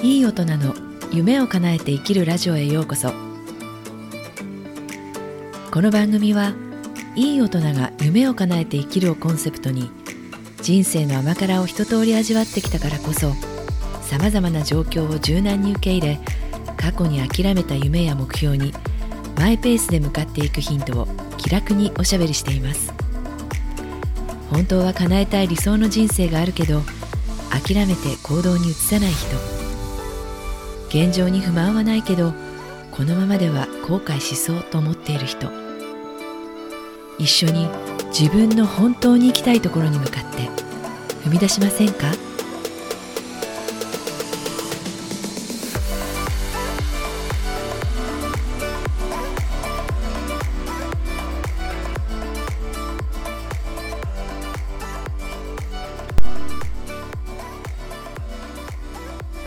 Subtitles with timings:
[0.00, 0.72] いい大人の
[1.12, 3.12] 夢を叶えて生きるラジオへようこそ。
[5.72, 6.54] この番組は
[7.16, 9.90] いい大人が夢を叶えて生きるをコンセプトに
[10.62, 13.32] 人生の甘辛を一通り味わってきたからこそ
[14.02, 16.20] さまざまな状況を柔軟に受け入れ
[16.76, 18.72] 過去に諦めた夢や目標に
[19.36, 22.95] マイペースで向かっていくヒントを気楽におしゃべりしています。
[24.50, 26.82] 本当は叶えたい理想の人生があるけど
[27.50, 29.36] 諦めて行動に移さない人。
[30.88, 32.32] 現状に不満はないけど
[32.92, 35.50] このままでは後悔しそうと思っている人。
[37.18, 37.68] 一緒に
[38.18, 40.48] 自分の本当に行きたいところに向かって
[41.24, 42.12] 踏み出しませんか？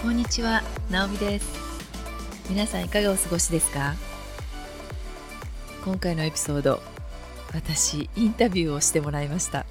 [0.02, 1.60] こんにちは、なおみです。
[2.50, 3.96] 皆さんいかがお過ごしですか？
[5.84, 6.82] 今回のエピソード、
[7.54, 9.66] 私、インタビューをしてもらいました。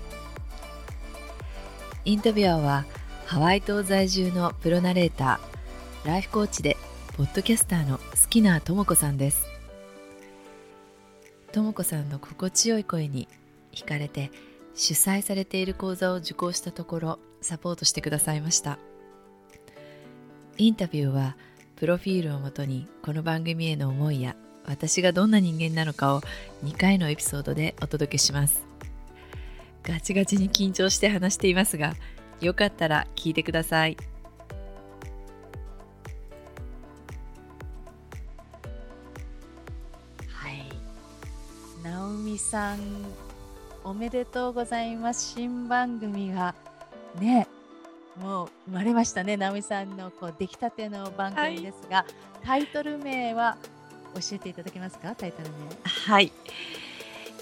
[2.05, 2.85] インタビュアーは、
[3.25, 6.77] ハワイ島在住のプロナレーター、ライフコーチで、
[7.17, 9.47] ポッドキャスターの好きなともこさんです。
[11.53, 13.29] ともこさんの心地よい声に
[13.73, 14.31] 惹かれて、
[14.75, 18.79] 主催されている講座を受講したところ、サポートしてくださいました。
[20.61, 21.37] インタビューは
[21.77, 24.35] プロフィールをもとにこの番組への思いや
[24.67, 26.21] 私がどんな人間なのかを
[26.65, 28.67] 2回のエピソードでお届けします
[29.85, 31.95] ガチガチに緊張して話していますが
[32.41, 33.97] よかったら聞いてください
[40.27, 40.65] はい。
[41.85, 42.79] 直美さん、
[43.85, 45.35] おめでとうございます。
[45.35, 46.55] 新番組が
[47.21, 47.47] ね、
[48.21, 49.37] もう生まれましたね。
[49.37, 52.05] 直美さんのこう出来たての番組ですが、
[52.45, 53.57] タイトル名は
[54.15, 55.49] 教えていただけますかタイトル
[55.85, 56.33] はい。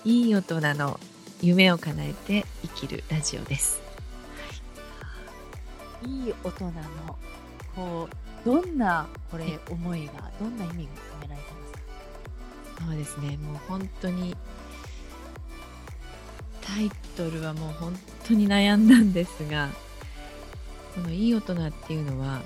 [0.04, 1.00] いい大人の
[1.40, 3.80] 夢を叶えて生きるラジオです。
[6.02, 6.08] 名。
[6.08, 6.72] いい大人の、
[7.74, 11.72] こう、どんなこれ思いが、どんな意味が込められてます
[12.82, 12.84] か？
[12.86, 13.36] そうですね。
[13.38, 14.36] もう本当に
[16.60, 19.68] タイトルはもう本当に悩んだんですが
[20.96, 22.42] この「いい大人」っていうのはうん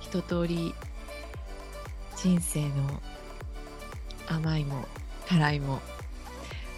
[0.00, 0.74] 一通り
[2.16, 3.02] 人生の
[4.28, 4.86] 甘いも
[5.28, 5.80] 辛いも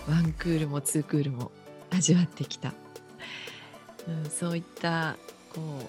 [0.09, 1.51] ワンクールもツークールも
[1.91, 2.73] 味わってきた、
[4.07, 5.17] うん、そういった
[5.55, 5.87] こう、うん、なん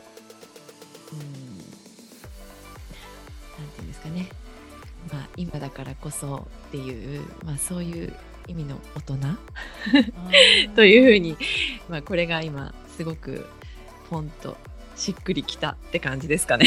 [3.71, 4.29] ていうんですかね。
[5.11, 8.13] まあ、今だからこそっていう、まあ、そういう
[8.47, 9.17] 意味の大人。
[10.75, 11.37] というふうに、
[11.87, 13.45] まあ、これが今すごく
[14.09, 14.57] ポンと
[14.97, 16.65] しっくりきたって感じですかね。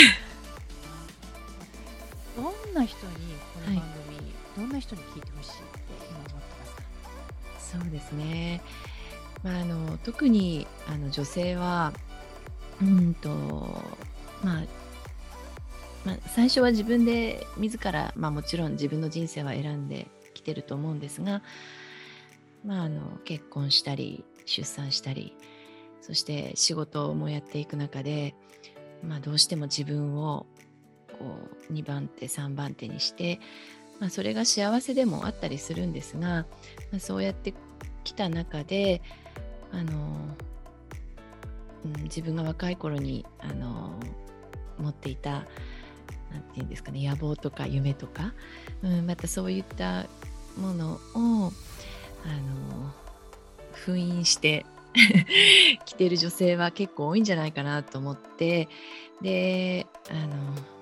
[2.35, 3.13] どんな人に
[3.53, 5.61] この番組、どんな人に聞いてほしいって
[6.09, 7.79] 今思ってますか？
[7.83, 8.63] そうですね、
[9.43, 11.93] まあ、あの特にあの女性は
[12.81, 13.29] うんと、
[14.43, 14.63] まあ
[16.07, 21.43] まあ、最初は自分で自ら、まあ、もちろん自分の人生は選んできてると思うんですが、
[22.65, 25.37] まあ、あの結婚したり出産したり
[26.03, 28.35] そして仕事もやっていく中で、
[29.03, 30.47] まあ、どうしても自分を
[31.19, 31.39] こ
[31.71, 33.41] う2番手3番手にして、
[34.01, 36.47] まあ、それが幸せでもあったりするんですが、
[36.91, 37.55] まあ、そうやって
[38.03, 39.01] きた中で
[39.71, 40.17] あの、
[41.85, 43.99] うん、自分が若い頃にあの
[44.79, 48.35] 持っていたなんていうんですかね野望とか夢とか、
[48.83, 50.07] うん、またそういった
[50.57, 52.93] ものをあの
[53.73, 54.67] 封印して
[55.85, 58.69] 着てる女性は結構多いんじゃないかなと思って
[59.21, 60.29] であの、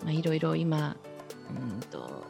[0.05, 0.97] まあ、いろいろ今
[1.51, 2.25] うんと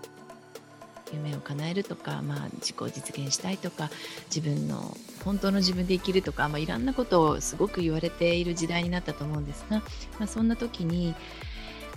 [1.12, 3.90] 夢を叶えるとか、まあ、自己実現したいとか
[4.34, 9.78] 自分の本当の自分で生きるとか、まあ、いろんなことをすごく言われている時代になったと思うんですが、
[10.18, 11.14] まあ、そんな時に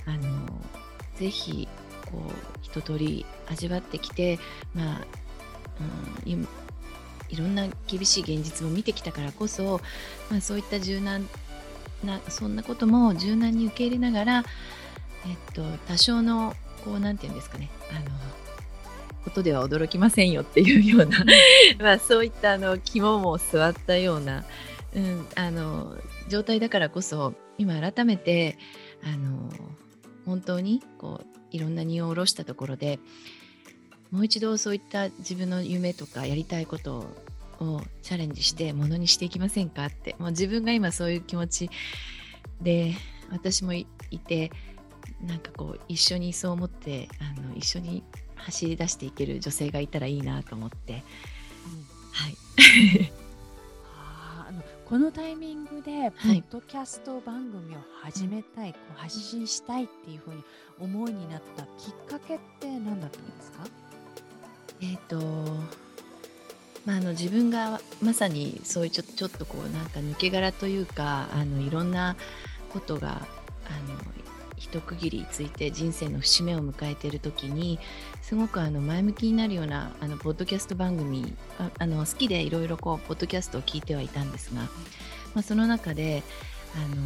[0.05, 0.47] あの
[1.15, 1.67] ぜひ
[2.11, 2.31] こう
[2.61, 4.39] 一通り味わってきて、
[4.73, 5.01] まあ
[6.25, 6.47] うん、
[7.33, 9.81] いいろんな厳しい現実を見てきたからこそ、
[10.29, 11.27] まあ、そういった柔軟
[12.03, 14.43] なそんなことも柔軟に受け入れながら、
[15.25, 16.53] えっと、多少の
[16.85, 18.15] こうなんていうんですかねあの
[19.23, 21.25] ことでは驚きませんよっていうような
[21.79, 24.43] まあそういったあの肝も据わったような、
[24.95, 25.97] うん、あの
[26.29, 28.57] 状態だからこそ今改めて
[29.03, 29.49] あの
[30.25, 32.99] 本当にこういろんな荷を下ろしたところで
[34.11, 37.22] もう一度そういった自分の夢とかやりたいことを
[38.01, 40.15] チャレンジしてものにしていきませんかって。
[40.19, 41.69] もう自分が今そういう気持ち
[42.61, 42.95] で
[43.31, 43.85] 私もい
[44.27, 44.51] て
[45.21, 48.03] なんかこう一緒にそう思ってあの一緒に
[48.35, 50.99] 走り出していける女性がいたらいいなと思って、うん、
[52.11, 52.37] はい。
[53.85, 60.43] あのこのタイミングでポッドキャスト番組を始めたい、はい、こう発信したいっていうふうに
[60.79, 63.65] 思いになったきっかけって何だったんですか？
[64.81, 65.19] えっ、ー、と
[66.85, 72.15] まあ、あの自分がまさにそういうちょちょっとこうなんか抜け殻というかあのいろんな
[72.71, 73.13] ことがあ
[73.89, 73.97] の
[74.57, 77.79] 一区切りついて人生の節目を迎えている時に
[78.21, 84.69] すごくあの前向きになるようなあのポッドキャスト番組ああの好きでいろいろこうポッドキャストを聞いてはいたんですが、ま
[85.35, 86.23] あ、その中で
[86.75, 87.03] あの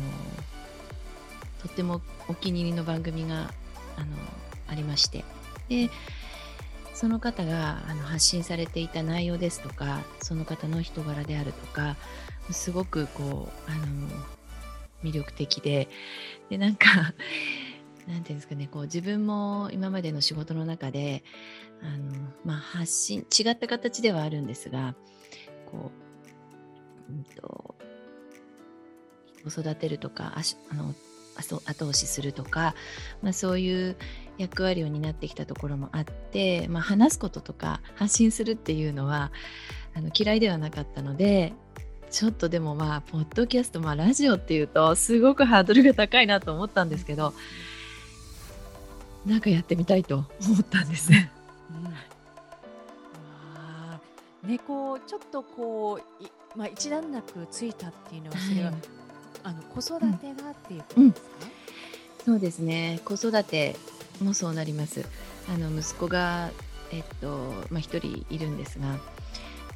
[1.61, 3.51] とってもお気に入りの番組が
[3.97, 4.15] あの
[4.67, 5.25] ありまして
[5.67, 5.89] で
[6.97, 11.95] その方があの発信されていた内容ですとかその方の人柄であるとか
[12.49, 14.07] すごくこうあの
[15.03, 15.89] 魅力的で
[16.49, 17.13] でなんか
[18.09, 21.23] なんていうんですかねこう自分も今までの仕事の中で
[21.83, 24.95] あの、まあ、発信違った形ではあるんですが
[25.71, 25.91] こ
[27.09, 27.75] う、うんと、
[29.43, 30.95] 子育てるとかあの
[31.35, 32.73] 後押しするとか、
[33.21, 33.97] まあ、そういう
[34.37, 39.31] 役割を担ってきたところもあって、まあ、話すこととか発信するっていうのは
[39.95, 41.53] あの嫌いではなかったので
[42.09, 47.33] ちょっとでもまあポッドキャストまあラジオっていうとすごくハードルが高いなと思ったんですけど
[49.25, 51.11] なんかやってみたいと思ったんです。
[51.11, 51.29] ね。
[54.43, 58.79] うん、ねこうちょっとこういまあ一段落ついたっていうのはそれは、はい、
[59.43, 61.13] あの子育てがっていうことですか、うんうん、
[62.25, 63.01] そうですね。
[63.03, 63.75] 子育て
[64.23, 65.05] もそうなります。
[65.49, 66.51] あの息子が
[66.91, 68.99] えっとまあ一人いるんですが。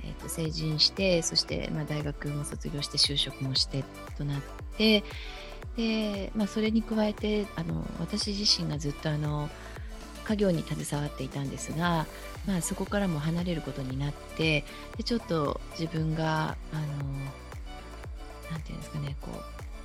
[0.04, 3.84] えーと、成人してそして、まあ、大学も卒業して就職もして
[4.18, 4.42] となっ
[4.76, 5.04] て
[5.78, 9.50] で、まあ、それに加えてあの私自身がずっとあの
[10.26, 12.06] 家業に携わっていたんですが、
[12.48, 14.66] まあ、そこからも離れることになって
[14.98, 16.82] でちょっと自分があの
[18.52, 19.81] なていうんですかねこう、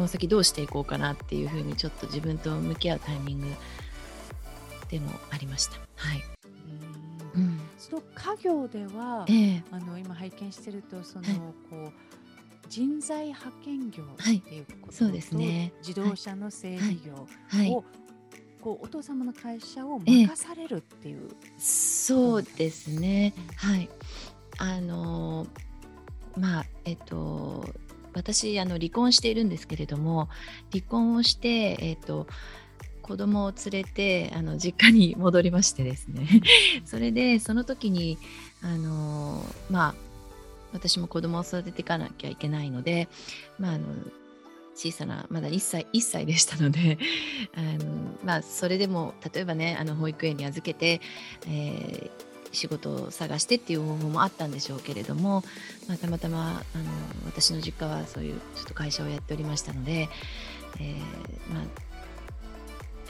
[0.00, 3.46] この先どうしていこうかなっていうふうにちょっと自分と向き合うタイミング
[4.88, 5.72] でもありました。
[5.94, 6.22] はい。
[7.76, 11.92] その家業では、えー、あの今拝見してるとその、はい、こう
[12.70, 14.96] 人材派遣業っていうこと。
[14.96, 17.68] と、はい、ですね、自動車の整備業を、はい、
[18.62, 23.90] こうお父様の会社を任されるっていう、えー、そうですね、はい。
[24.56, 25.46] あの
[26.38, 27.68] まあえっと
[28.14, 30.28] 私あの離婚しているんですけれども
[30.72, 32.26] 離婚をしてえっと
[33.02, 36.28] 子供を連れてあの実家に戻りましてですね。
[36.86, 38.18] それでその時に
[38.62, 39.94] あのまあ
[40.72, 43.08] 私も子供を育てていかなきゃいけないので、
[43.58, 43.86] まあ、あの
[44.76, 46.98] 小さなまだ1歳 ,1 歳でしたので
[47.54, 51.00] あの、まあ、それでも例えばねあの保育園に預けて、
[51.48, 55.44] えー仕事を探してっていう方法もあったんでしょうけれども、
[55.88, 56.84] まあ、たまたまあの
[57.26, 60.08] 私の実家はそういうちょっと会社をやっておりましたので、
[60.80, 61.64] えーまあ、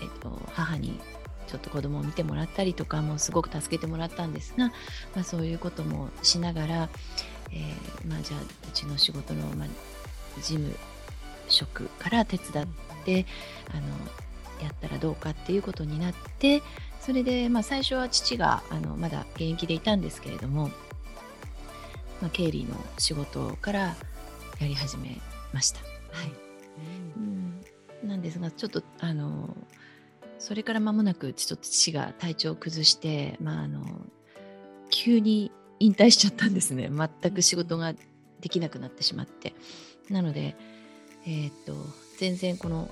[0.02, 1.00] えーと、母に
[1.46, 4.68] ちょっと子供を見てもらったりとかもすごく助けてもらったんですが、
[5.14, 6.88] まあ、そういうこともしながら、
[7.50, 9.68] えー、まあ、じゃあうちの仕事の、まあ、
[10.40, 10.76] 事務
[11.48, 12.66] 職から手伝っ
[13.04, 13.26] て
[13.72, 13.82] あの
[14.62, 16.62] やったらどうかっていうことになって
[17.00, 20.70] それで、まあ、最初は父があのまだ現役でいたんですけれども、
[22.20, 23.96] まあ、経理の仕事からや
[24.60, 25.18] り始め
[25.52, 25.80] ました。
[25.80, 25.84] は
[26.24, 26.32] い、
[28.02, 29.56] うん、なんですがちょっとあの
[30.38, 33.84] それから間もなくちょっと父が体調を崩して、まあ、あの
[34.90, 36.90] 急に引退しちゃったんですね。
[36.90, 37.94] 全く仕事が
[38.40, 39.54] できなくなってしまって。
[40.10, 40.56] なので、
[41.24, 41.74] えー、っと
[42.18, 42.90] 全然この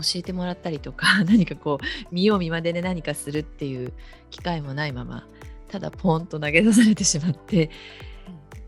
[0.00, 3.92] 教えてもらったりとか 何かこう見よう見までで何かするっていう
[4.30, 5.26] 機会もないまま
[5.68, 7.70] ただポンと投げ出されてしまって、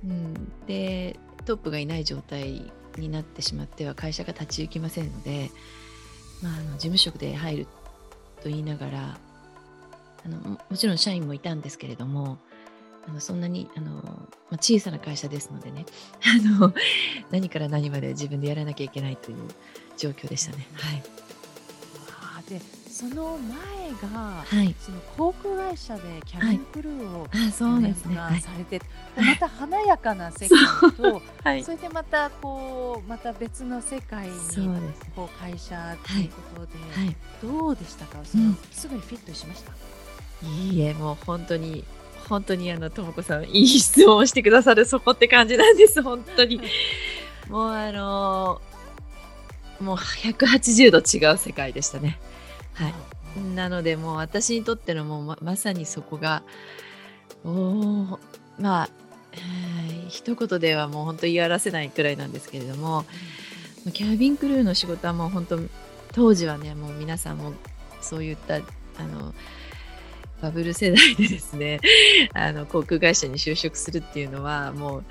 [0.05, 5.51] うん、でトップがいない状態になってしまっては会社が立ち行きませんので
[6.43, 7.67] まあ、あの事務職で入る
[8.43, 9.19] と言いながら
[10.25, 12.39] あのもちろん社員もいたんですけれども
[13.09, 14.03] あのそんなにあの、ま
[14.53, 15.87] あ、小さな会社ですのでね
[16.23, 16.73] あの
[17.31, 19.39] 何から何まで自分でやらなきゃいけないという
[19.99, 20.67] 状況でしたね。
[20.75, 21.03] はい、
[22.39, 28.81] あでその前が、はい、その航空会社でキャビンクルーを、はい、あそうですね、されて、
[29.15, 30.59] はい、また華やかな世界
[30.97, 34.35] と、はい、それでまたこうまた別の世界に
[35.15, 38.19] こう会社ということで、はい、どうでしたか？
[38.25, 39.73] その、うん、すぐにフィットしました？
[40.49, 41.85] いいえもう本当に
[42.29, 46.61] 本当にあのともこさんいい質問をしてくださるそこって感じなんです本当に。
[47.49, 48.61] もうあの
[49.81, 52.19] もう180度違う世界でしたね。
[52.75, 52.95] はい。
[53.55, 56.43] なのでもう私にとってのもうままさにそこが
[57.45, 58.19] おー
[58.59, 58.89] まあ、
[59.33, 63.05] えー一言ではもう本当言い表せないくらいなんですけれども、
[63.93, 65.59] キャビンクルーの仕事はもう本当
[66.13, 67.53] 当時はねもう皆さんも
[68.01, 69.35] そういったあの
[70.41, 71.81] バブル世代でですね
[72.35, 75.05] あの航空会社に就職するっていうのはもう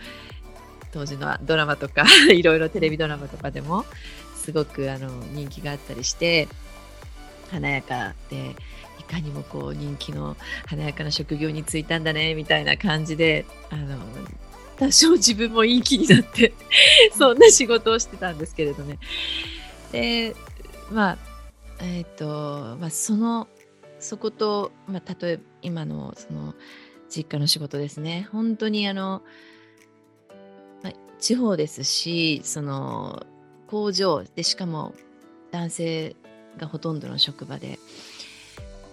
[0.91, 3.85] 当時のドラマとか いろいろテレビドラマとかでも
[4.47, 6.47] すごくあの人気があったりして
[7.51, 8.55] 華やかで
[8.97, 10.37] いかにもこう人気の
[10.67, 13.97] 華やかな職業に就いたんだねみたいな感じであの
[14.77, 16.53] 多少自分もいい気になって
[17.11, 18.99] そんな仕事をしてたんですけれどね。
[19.91, 20.33] で
[20.93, 21.17] まあ
[21.81, 23.49] えっ、とまあその
[23.99, 26.55] そこと、まあ、例えば今のその
[27.09, 29.23] 実家の仕事ですね本当にあの、
[30.83, 33.25] まあ、地方ですしその
[33.67, 34.23] 工場。
[34.35, 34.93] でしかも
[35.51, 36.15] 男性
[36.57, 37.79] がほとんどの職場で、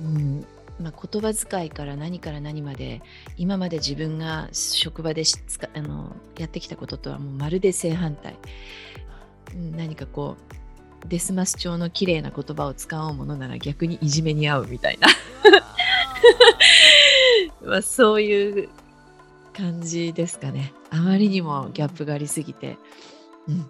[0.00, 0.46] うん。
[0.80, 3.00] まあ、言葉遣いから何から何まで
[3.36, 8.36] 今まで自分が職場でしつかあのやってきたこととはもうまるで正反対、
[9.54, 15.08] うん、何かこうデスマス調の綺麗な言葉を使おうものなら逆にいじめに遭うみたいな。
[17.62, 18.68] まあそういう
[19.52, 20.72] 感じですかね。
[20.90, 22.78] あまりにもギャップがありすぎて、
[23.48, 23.68] うん、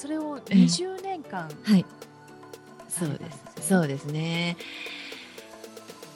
[0.00, 0.54] それをええ。
[0.54, 1.84] 20年間はい。
[2.88, 3.30] そうですね。
[3.60, 4.06] そうです。
[4.06, 4.56] ね。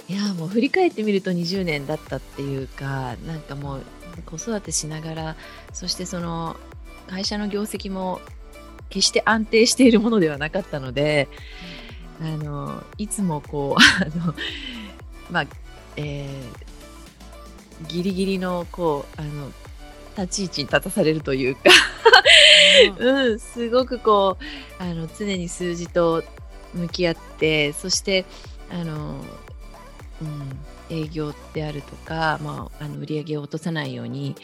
[0.09, 3.83] いやもう振り返ってみると20年だったっていうかなんかもう
[4.25, 5.37] 子育てしながら
[5.75, 6.57] そしてその
[7.09, 8.21] 会社の業績も
[8.89, 11.29] 決して安定しているものではなかったので
[12.23, 14.35] あのいつもこう あの
[15.31, 15.47] まあ
[15.97, 19.53] えーギリギリのこうあの
[20.17, 21.63] 立ち位置に立たされるというか
[22.99, 24.39] うん、すごくこ
[24.81, 26.23] うあの常に数字と
[26.75, 28.25] 向き合ってそして
[28.71, 29.21] あの、
[30.23, 34.35] うん、営業であるとか、まあ、あの売り上げを落とさないように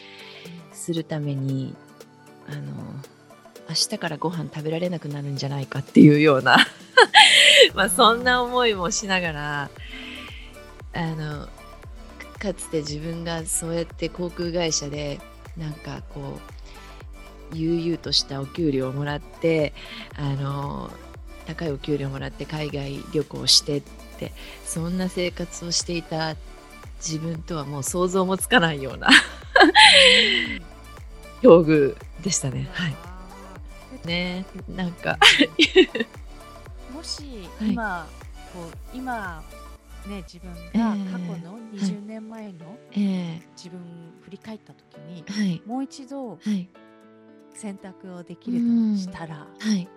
[0.71, 1.75] するために
[2.47, 2.61] あの
[3.69, 6.57] 明日からご飯食べられなくなるんじゃないかっていうような
[7.73, 9.69] まあそんな思いもしながら
[10.93, 11.47] あの
[12.39, 15.19] かつて自分がそうやって航空会社で
[15.57, 16.51] なんかこう
[17.53, 19.73] 悠々としたお給料をもらって
[20.17, 20.91] あの
[21.45, 23.81] 高いお給料をもらって海外旅行してっ
[24.19, 24.31] て
[24.65, 26.35] そんな生活をしていた
[26.97, 29.09] 自分とはもう想像もつかないような
[31.41, 32.69] 境遇でしたね。
[32.71, 32.95] はい、
[34.07, 35.17] ねなんか
[36.93, 37.23] もし
[37.59, 37.71] はい。
[37.71, 38.07] 今、
[38.53, 39.43] こう今
[40.07, 40.77] ね自分ええ。
[40.77, 40.97] が過去
[41.43, 43.41] の20年前のええ。
[43.57, 43.79] 自分
[44.23, 45.61] 振り返った時に、はい。
[45.65, 46.69] もう一度はい
[47.53, 48.63] 選択をできると
[48.97, 49.87] したら、はい。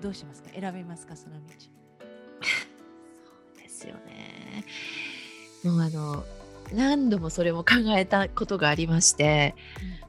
[0.00, 0.50] どうしますか？
[0.58, 1.14] 選びますか？
[1.16, 1.40] その道。
[2.40, 4.64] そうですよね。
[5.62, 6.24] もうあの
[6.72, 9.54] 何度もそれも考えたことがありまして、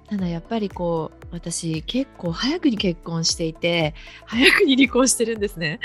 [0.10, 3.94] ただやっぱりこう私結構早くに結婚していて
[4.26, 5.80] 早くに離婚してるんですね。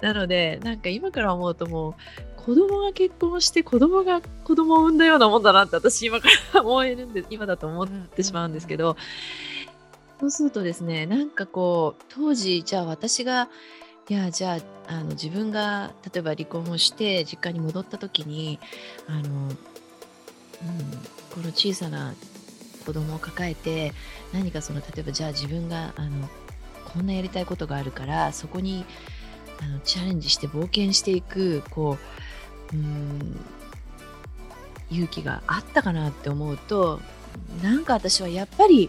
[0.00, 1.94] なのでなんか今から思うともう
[2.42, 8.96] 子供が結婚して子供が子供を産んだようなもんだなって私今から思えるんで今だと思ってしまうんですけど、
[10.22, 13.48] そうするとですねなんかこう当時じゃあ私が
[14.08, 18.60] いやじゃああの自分が例えば離婚をして実家に戻った時に
[19.08, 19.54] あの、うん、
[21.34, 22.14] この小さな
[22.86, 23.94] 子供を抱えて
[24.32, 26.28] 何かその例えばじゃあ自分があの
[26.84, 28.84] こんなやりたいことがあるからそこに
[29.60, 31.98] あのチャレンジして冒険していくこ
[32.72, 33.40] ううん
[34.88, 37.00] 勇気があったかなって思うと
[37.60, 38.88] なんか私はやっぱり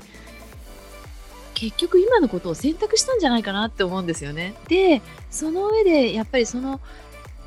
[1.63, 4.53] 結局今のことを選択したんじゃないかなって思うんですよね。
[4.67, 5.01] で
[5.31, 6.81] その上でやっぱりその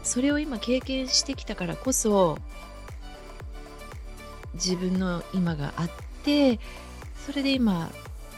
[0.02, 2.38] それを今経験してきたからこそ
[4.54, 5.90] 自分の今があっ
[6.25, 6.61] て
[7.26, 7.90] それで今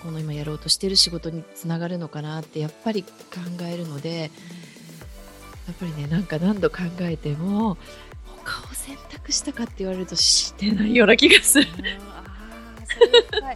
[0.03, 3.09] この今やろうとしてる仕事につながるのかなってやっぱり考
[3.63, 4.33] えるので
[5.69, 7.77] やっぱりねなんか何度考えても
[8.45, 11.69] 他を選択したかって言われるとしてないような気がする。
[13.43, 13.55] あ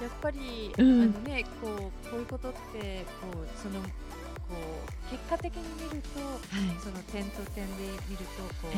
[0.00, 1.02] やっぱりうん。
[1.02, 3.88] あのねこうこういうことってこうそのこ
[4.54, 6.38] う結果的に見るとはい。
[6.80, 8.76] その点と点で見るとこう、え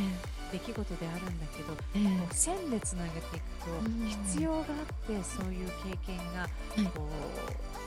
[0.52, 2.18] 出来事であるんだけど、ええ。
[2.18, 4.08] こう線でつなげていくと、うん。
[4.26, 4.64] 必要があっ
[5.06, 6.46] てそういう経験が、
[6.76, 6.86] い。
[6.94, 7.06] こ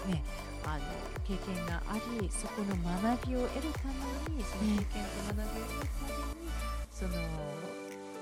[0.05, 0.23] うね
[0.65, 0.83] あの
[1.27, 2.75] 経験がありそこの
[3.11, 3.87] 学びを得るた
[4.29, 6.51] めにその経験と学びを得るために、
[6.91, 7.11] その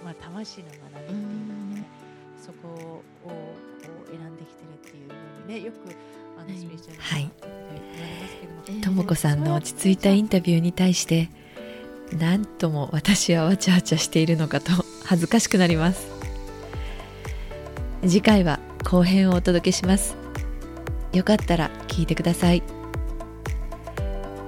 [0.03, 1.61] まあ、魂の学びっていうのね、
[2.42, 3.32] そこをこ
[4.08, 5.78] う選んできてるっていうふうにねよく
[6.40, 7.32] あのスピーチャルはい。
[8.82, 11.30] ともこさんの落ち着いたインタビューに対して
[12.18, 14.72] なんとも私はわちゃわちゃしているのかと
[15.06, 16.08] 恥ずかしくなります。
[18.02, 20.16] 次回は後編をお届けします。
[21.14, 22.64] よかったら聞いてください。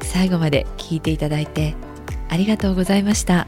[0.02, 1.76] 最後まで聞いていただいて
[2.30, 3.48] ありがとうございました。